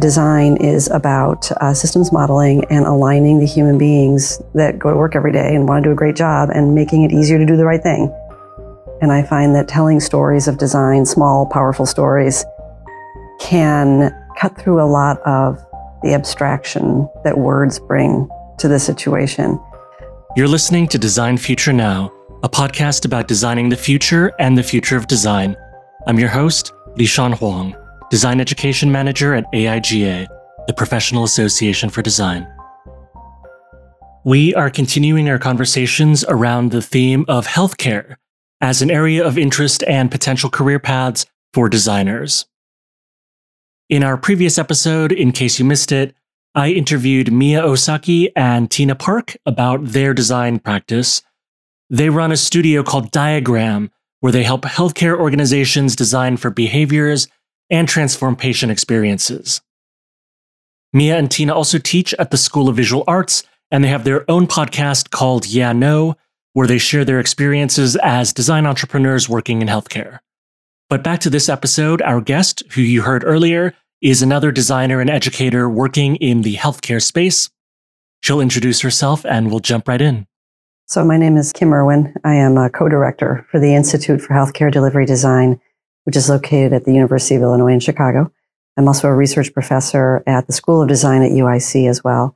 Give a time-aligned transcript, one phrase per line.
[0.00, 5.14] design is about uh, systems modeling and aligning the human beings that go to work
[5.14, 7.56] every day and want to do a great job and making it easier to do
[7.56, 8.12] the right thing.
[9.00, 12.44] And I find that telling stories of design, small, powerful stories,
[13.40, 15.58] can cut through a lot of
[16.02, 18.28] the abstraction that words bring
[18.58, 19.58] to the situation.
[20.36, 22.12] You're listening to Design Future Now,
[22.42, 25.56] a podcast about designing the future and the future of design.
[26.06, 27.74] I'm your host, Lishan Huang,
[28.10, 30.26] Design Education Manager at AIGA,
[30.66, 32.44] the Professional Association for Design.
[34.24, 38.16] We are continuing our conversations around the theme of healthcare
[38.60, 42.46] as an area of interest and potential career paths for designers.
[43.88, 46.12] In our previous episode, in case you missed it,
[46.52, 51.22] I interviewed Mia Osaki and Tina Park about their design practice.
[51.88, 57.28] They run a studio called Diagram, where they help healthcare organizations design for behaviors
[57.70, 59.60] and transform patient experiences.
[60.92, 64.28] Mia and Tina also teach at the School of Visual Arts, and they have their
[64.28, 66.16] own podcast called Yeah No,
[66.52, 70.18] where they share their experiences as design entrepreneurs working in healthcare.
[70.88, 75.08] But back to this episode, our guest, who you heard earlier, is another designer and
[75.08, 77.48] educator working in the healthcare space.
[78.22, 80.26] She'll introduce herself and we'll jump right in.
[80.86, 82.12] So, my name is Kim Erwin.
[82.24, 85.60] I am a co director for the Institute for Healthcare Delivery Design,
[86.04, 88.32] which is located at the University of Illinois in Chicago.
[88.76, 92.34] I'm also a research professor at the School of Design at UIC as well,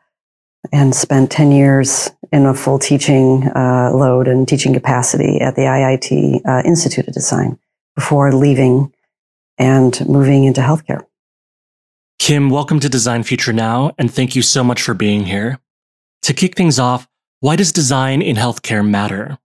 [0.73, 5.63] and spent 10 years in a full teaching uh, load and teaching capacity at the
[5.63, 7.59] IIT uh, Institute of Design
[7.95, 8.93] before leaving
[9.59, 11.05] and moving into healthcare.
[12.19, 15.59] Kim, welcome to Design Future Now, and thank you so much for being here.
[16.23, 17.07] To kick things off,
[17.41, 19.39] why does design in healthcare matter?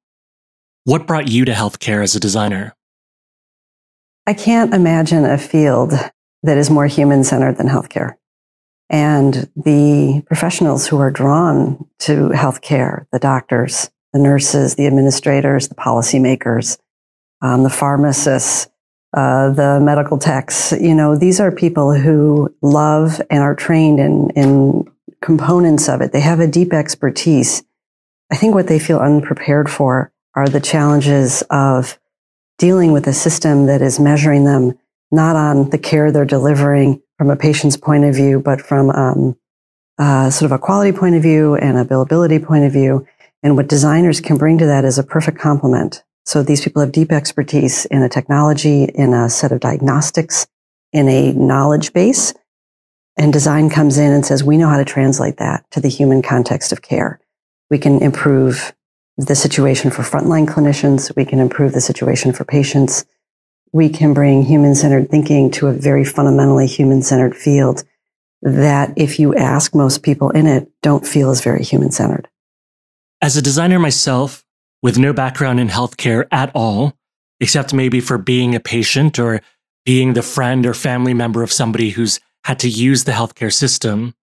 [0.86, 2.74] What brought you to healthcare as a designer?
[4.30, 5.92] I can't imagine a field
[6.44, 8.14] that is more human centered than healthcare.
[8.88, 15.74] And the professionals who are drawn to healthcare, the doctors, the nurses, the administrators, the
[15.74, 16.78] policymakers,
[17.42, 18.68] um, the pharmacists,
[19.18, 20.74] uh, the medical techs.
[20.74, 24.86] You know, these are people who love and are trained in, in
[25.24, 26.12] components of it.
[26.12, 27.64] They have a deep expertise.
[28.32, 31.98] I think what they feel unprepared for are the challenges of
[32.60, 34.78] dealing with a system that is measuring them
[35.12, 39.36] not on the care they're delivering from a patient's point of view, but from um,
[39.98, 43.08] uh, sort of a quality point of view and a billability point of view.
[43.42, 46.04] And what designers can bring to that is a perfect complement.
[46.26, 50.46] So these people have deep expertise in a technology, in a set of diagnostics,
[50.94, 52.34] in a knowledge base.
[53.18, 56.22] And design comes in and says, we know how to translate that to the human
[56.22, 57.20] context of care.
[57.70, 58.74] We can improve
[59.20, 61.14] the situation for frontline clinicians.
[61.16, 63.06] We can improve the situation for patients.
[63.74, 67.84] We can bring human centered thinking to a very fundamentally human centered field
[68.42, 72.30] that, if you ask most people in it, don't feel is very human centered.
[73.22, 74.46] As a designer myself,
[74.82, 76.94] with no background in healthcare at all,
[77.42, 79.42] except maybe for being a patient or
[79.84, 84.16] being the friend or family member of somebody who's had to use the healthcare system.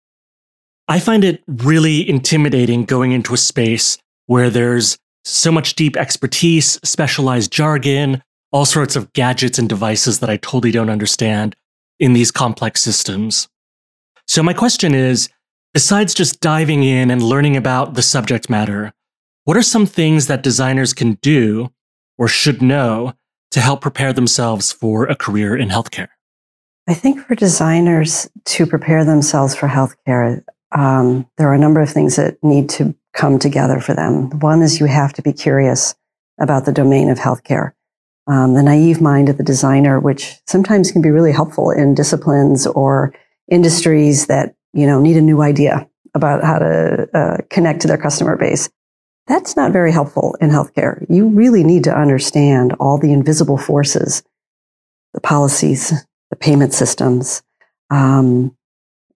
[0.87, 6.79] I find it really intimidating going into a space where there's so much deep expertise,
[6.83, 8.21] specialized jargon,
[8.51, 11.55] all sorts of gadgets and devices that I totally don't understand
[11.99, 13.47] in these complex systems.
[14.27, 15.29] So, my question is
[15.73, 18.93] besides just diving in and learning about the subject matter,
[19.45, 21.71] what are some things that designers can do
[22.17, 23.13] or should know
[23.51, 26.09] to help prepare themselves for a career in healthcare?
[26.87, 31.89] I think for designers to prepare themselves for healthcare, um, there are a number of
[31.89, 34.29] things that need to come together for them.
[34.39, 35.95] One is you have to be curious
[36.39, 37.71] about the domain of healthcare.
[38.27, 42.67] Um, the naive mind of the designer, which sometimes can be really helpful in disciplines
[42.67, 43.13] or
[43.49, 47.97] industries that you know need a new idea about how to uh, connect to their
[47.97, 48.69] customer base.
[49.27, 51.05] That's not very helpful in healthcare.
[51.09, 54.23] You really need to understand all the invisible forces,
[55.13, 55.93] the policies,
[56.29, 57.41] the payment systems,
[57.89, 58.55] um,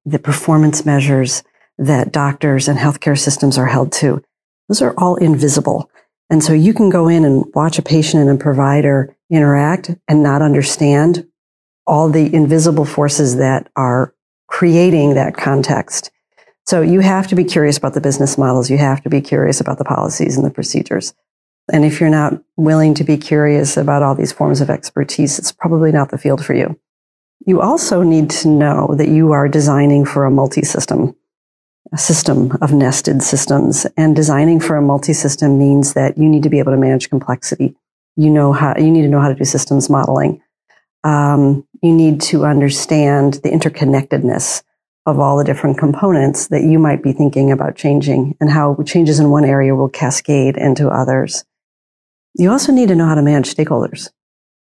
[0.06, 1.44] the performance measures
[1.78, 4.22] that doctors and healthcare systems are held to.
[4.68, 5.90] Those are all invisible.
[6.30, 10.24] And so you can go in and watch a patient and a provider interact and
[10.24, 11.28] not understand
[11.86, 14.14] all the invisible forces that are
[14.48, 16.12] creating that context.
[16.66, 18.70] So you have to be curious about the business models.
[18.70, 21.14] You have to be curious about the policies and the procedures.
[21.72, 25.52] And if you're not willing to be curious about all these forms of expertise, it's
[25.52, 26.80] probably not the field for you.
[27.46, 31.16] You also need to know that you are designing for a multi system,
[31.94, 33.86] a system of nested systems.
[33.98, 37.10] And designing for a multi system means that you need to be able to manage
[37.10, 37.76] complexity.
[38.16, 40.42] You know how, you need to know how to do systems modeling.
[41.04, 44.64] Um, you need to understand the interconnectedness
[45.06, 49.20] of all the different components that you might be thinking about changing and how changes
[49.20, 51.44] in one area will cascade into others.
[52.36, 54.10] You also need to know how to manage stakeholders.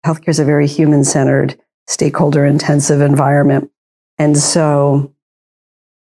[0.05, 3.69] Healthcare is a very human centered, stakeholder intensive environment.
[4.17, 5.13] And so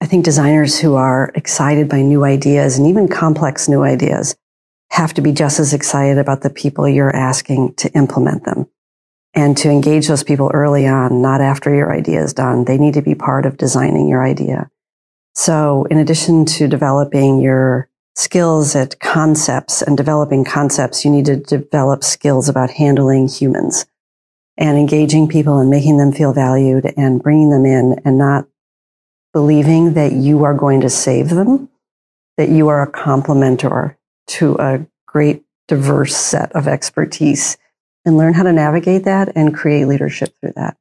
[0.06, 4.36] I think designers who are excited by new ideas and even complex new ideas
[4.92, 8.68] have to be just as excited about the people you're asking to implement them
[9.34, 12.66] and to engage those people early on, not after your idea is done.
[12.66, 14.70] They need to be part of designing your idea.
[15.34, 21.38] So in addition to developing your skills at concepts and developing concepts, you need to
[21.38, 23.88] develop skills about handling humans
[24.56, 28.46] and engaging people and making them feel valued and bringing them in and not
[29.36, 31.68] believing that you are going to save them,
[32.38, 33.94] that you are a complementor
[34.28, 37.58] to a great diverse set of expertise
[38.06, 40.78] and learn how to navigate that and create leadership through that.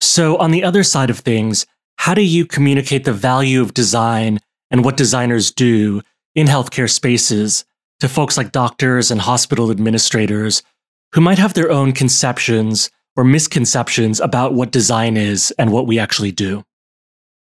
[0.00, 1.64] So, on the other side of things,
[1.98, 4.40] how do you communicate the value of design
[4.72, 6.02] and what designers do
[6.34, 7.64] in healthcare spaces
[8.00, 10.64] to folks like doctors and hospital administrators
[11.12, 16.00] who might have their own conceptions or misconceptions about what design is and what we
[16.00, 16.64] actually do?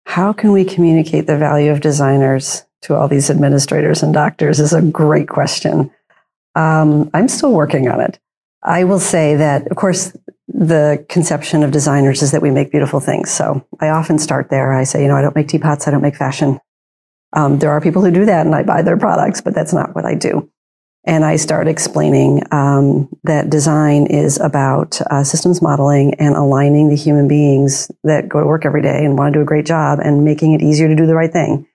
[0.06, 4.72] How can we communicate the value of designers to all these administrators and doctors is
[4.72, 5.92] a great question.
[6.54, 8.20] Um, I'm still working on it.
[8.64, 10.16] I will say that, of course,
[10.48, 13.32] the conception of designers is that we make beautiful things.
[13.32, 14.72] So I often start there.
[14.72, 16.60] I say, you know, I don't make teapots, I don't make fashion.
[17.34, 19.96] Um, there are people who do that and I buy their products, but that's not
[19.96, 20.50] what I do.
[21.08, 26.96] And I start explaining um, that design is about uh, systems modeling and aligning the
[26.96, 30.00] human beings that go to work every day and want to do a great job
[30.00, 31.68] and making it easier to do the right thing.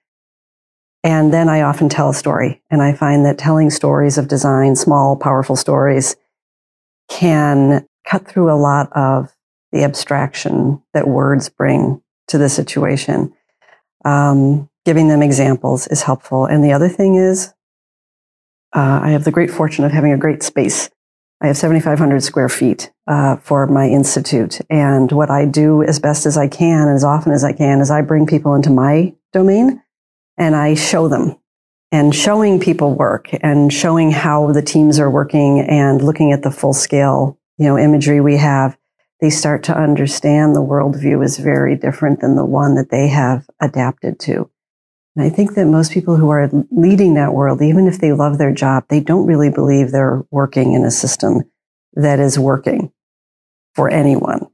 [1.05, 2.61] And then I often tell a story.
[2.71, 6.17] And I find that telling stories of design, small, powerful stories,
[7.09, 9.32] can cut through a lot of
[9.71, 13.32] the abstraction that words bring to the situation.
[14.05, 16.47] Um, giving them examples is helpful.
[16.47, 17.55] And the other thing is,
[18.72, 20.90] uh, I have the great fortune of having a great space.
[21.43, 24.61] I have 7,500 square feet uh, for my institute.
[24.69, 27.81] And what I do as best as I can and as often as I can
[27.81, 29.82] is I bring people into my domain
[30.37, 31.37] and I show them.
[31.93, 36.52] And showing people work and showing how the teams are working and looking at the
[36.52, 38.78] full scale, you know, imagery we have,
[39.20, 43.49] they start to understand the worldview is very different than the one that they have
[43.61, 44.49] adapted to.
[45.20, 48.38] And I think that most people who are leading that world, even if they love
[48.38, 51.43] their job, they don't really believe they're working in a system
[51.93, 52.90] that is working
[53.75, 54.46] for anyone.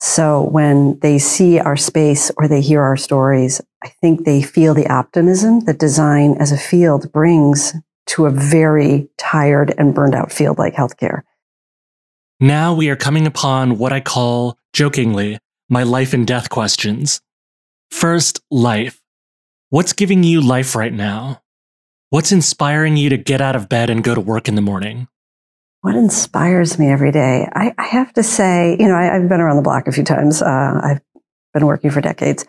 [0.00, 4.72] So when they see our space or they hear our stories, I think they feel
[4.72, 7.74] the optimism that design as a field brings
[8.06, 11.24] to a very tired and burned out field like healthcare.
[12.40, 17.20] Now we are coming upon what I call, jokingly, my life and death questions.
[17.90, 18.98] First, life.
[19.76, 21.42] What's giving you life right now?
[22.08, 25.06] What's inspiring you to get out of bed and go to work in the morning?
[25.82, 27.46] What inspires me every day?
[27.52, 30.02] I, I have to say, you know, I, have been around the block a few
[30.02, 30.40] times.
[30.40, 31.02] Uh, I've
[31.52, 32.46] been working for decades.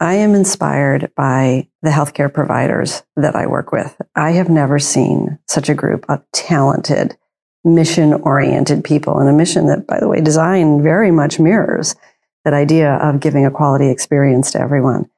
[0.00, 3.98] I am inspired by the healthcare providers that I work with.
[4.14, 7.16] I have never seen such a group of talented,
[7.64, 11.96] mission oriented people, and a mission that, by the way, design very much mirrors
[12.44, 15.08] that idea of giving a quality experience to everyone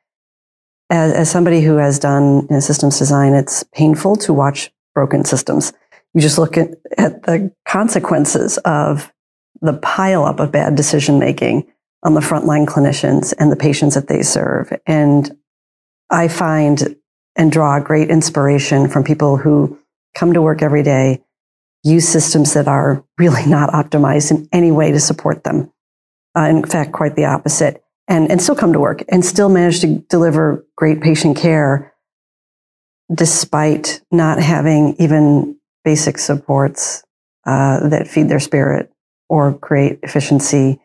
[0.91, 5.73] as, as somebody who has done systems design, it's painful to watch broken systems.
[6.15, 9.13] You just look at, at the consequences of
[9.61, 11.67] the pileup of bad decision making
[12.03, 14.73] on the frontline clinicians and the patients that they serve.
[14.87, 15.37] And
[16.11, 16.97] I find
[17.35, 19.79] and draw great inspiration from people who
[20.15, 21.23] come to work every day,
[21.83, 25.71] use systems that are really not optimized in any way to support them.
[26.37, 29.81] Uh, in fact, quite the opposite and, and still come to work and still manage
[29.81, 31.93] to deliver great patient care
[33.15, 37.05] despite not having even basic supports
[37.47, 38.93] uh, that feed their spirit
[39.29, 40.81] or create efficiency.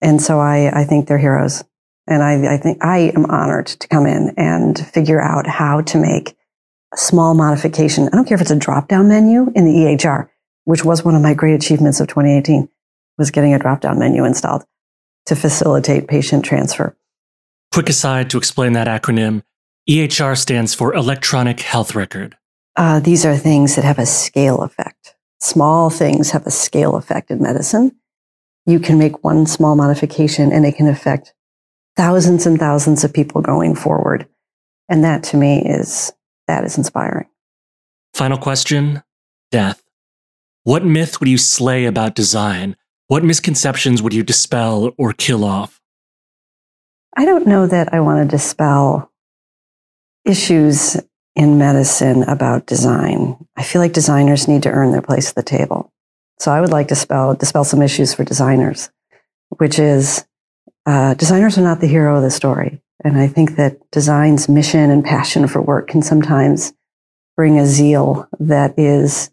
[0.00, 1.64] And so I, I think they're heroes.
[2.06, 5.98] And I, I think I am honored to come in and figure out how to
[5.98, 6.36] make
[6.94, 8.08] a small modification.
[8.08, 10.28] I don't care if it's a drop down menu in the EHR,
[10.64, 12.68] which was one of my great achievements of 2018,
[13.18, 14.64] was getting a drop down menu installed
[15.28, 16.96] to facilitate patient transfer.
[17.72, 19.42] Quick aside to explain that acronym
[19.88, 22.36] EHR stands for Electronic Health Record.
[22.76, 25.14] Uh, these are things that have a scale effect.
[25.40, 27.92] Small things have a scale effect in medicine.
[28.66, 31.34] You can make one small modification and it can affect
[31.96, 34.26] thousands and thousands of people going forward.
[34.88, 36.12] And that to me is
[36.46, 37.26] that is inspiring.
[38.14, 39.02] Final question
[39.50, 39.82] death.
[40.64, 42.76] What myth would you slay about design
[43.08, 45.80] what misconceptions would you dispel or kill off?
[47.16, 49.10] I don't know that I want to dispel
[50.24, 50.96] issues
[51.34, 53.36] in medicine about design.
[53.56, 55.92] I feel like designers need to earn their place at the table.
[56.38, 58.90] So I would like to dispel, dispel some issues for designers,
[59.56, 60.26] which is
[60.86, 62.80] uh, designers are not the hero of the story.
[63.04, 66.72] And I think that design's mission and passion for work can sometimes
[67.36, 69.30] bring a zeal that is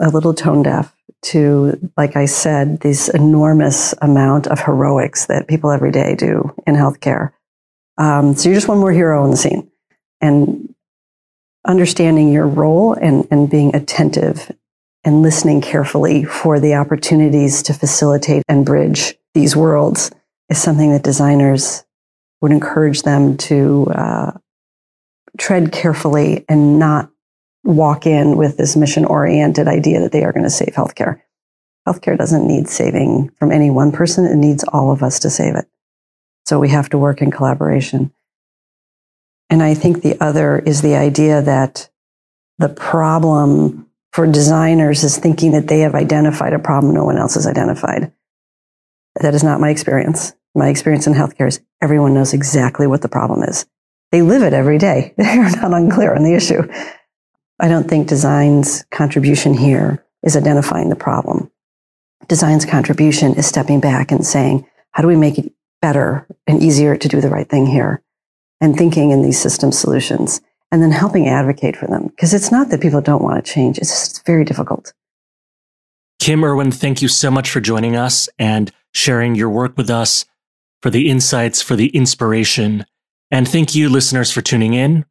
[0.00, 5.70] a little tone deaf to, like I said, this enormous amount of heroics that people
[5.70, 7.32] every day do in healthcare.
[7.98, 9.70] Um, so you're just one more hero on the scene.
[10.20, 10.74] And
[11.66, 14.50] understanding your role and, and being attentive
[15.04, 20.10] and listening carefully for the opportunities to facilitate and bridge these worlds
[20.48, 21.84] is something that designers
[22.40, 24.32] would encourage them to uh,
[25.38, 27.10] tread carefully and not
[27.64, 31.20] walk in with this mission oriented idea that they are going to save healthcare.
[31.86, 35.54] Healthcare doesn't need saving from any one person, it needs all of us to save
[35.56, 35.66] it.
[36.46, 38.12] So we have to work in collaboration.
[39.50, 41.90] And I think the other is the idea that
[42.58, 47.34] the problem for designers is thinking that they have identified a problem no one else
[47.34, 48.12] has identified.
[49.20, 50.32] That is not my experience.
[50.54, 53.66] My experience in healthcare is everyone knows exactly what the problem is.
[54.10, 55.14] They live it every day.
[55.18, 56.62] They're not unclear on the issue.
[57.62, 61.48] I don't think design's contribution here is identifying the problem.
[62.26, 66.96] Design's contribution is stepping back and saying, how do we make it better and easier
[66.96, 68.02] to do the right thing here?
[68.60, 70.40] And thinking in these system solutions
[70.72, 72.08] and then helping advocate for them.
[72.08, 74.92] Because it's not that people don't want to change, it's just very difficult.
[76.18, 80.24] Kim Erwin, thank you so much for joining us and sharing your work with us,
[80.80, 82.86] for the insights, for the inspiration.
[83.30, 85.04] And thank you, listeners, for tuning in.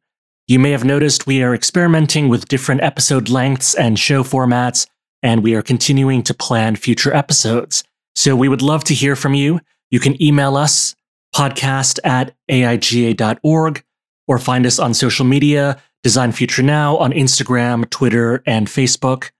[0.48, 4.86] You may have noticed we are experimenting with different episode lengths and show formats,
[5.22, 7.84] and we are continuing to plan future episodes.
[8.16, 9.60] So we would love to hear from you.
[9.90, 10.94] You can email us
[11.34, 13.84] podcast at aiga.org
[14.28, 19.30] or find us on social media, Design Future Now on Instagram, Twitter, and Facebook.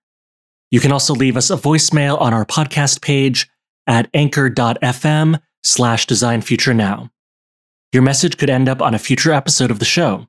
[0.70, 3.50] You can also leave us a voicemail on our podcast page
[3.86, 7.10] at anchor.fm slash design future now.
[7.92, 10.28] Your message could end up on a future episode of the show.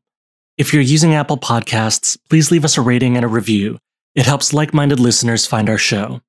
[0.55, 3.79] If you're using Apple Podcasts, please leave us a rating and a review.
[4.13, 6.21] It helps like minded listeners find our show.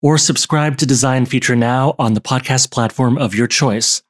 [0.00, 4.02] Or subscribe to Design Future Now on the podcast platform of your choice.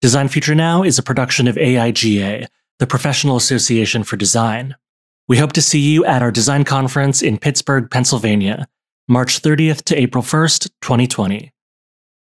[0.00, 2.48] Design Future Now is a production of AIGA,
[2.80, 4.74] the Professional Association for Design.
[5.28, 8.66] We hope to see you at our design conference in Pittsburgh, Pennsylvania,
[9.06, 11.52] March 30th to April 1st, 2020.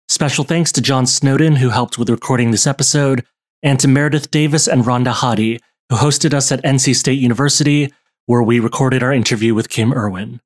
[0.08, 3.26] Special thanks to John Snowden, who helped with recording this episode,
[3.64, 7.92] and to Meredith Davis and Rhonda Hadi, who hosted us at NC State University,
[8.26, 10.40] where we recorded our interview with Kim Erwin.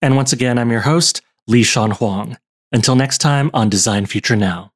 [0.00, 2.36] And once again, I'm your host, Li Shan Huang.
[2.72, 4.72] Until next time on Design Future Now.